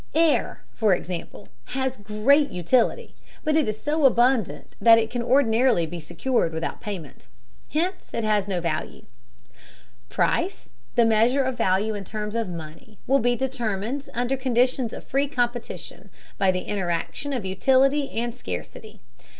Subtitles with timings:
[0.15, 3.13] Air, for example, has great utility,
[3.43, 7.27] but it is so abundant that it can ordinarily be secured without payment.
[7.69, 9.05] Hence it has no value.
[10.09, 15.03] Price, the measure of value in terms of money, will be determined, under conditions of
[15.03, 16.09] free competition,
[16.39, 19.01] by the interaction of utility and scarcity.